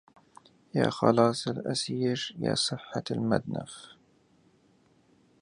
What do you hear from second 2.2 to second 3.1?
يا صحة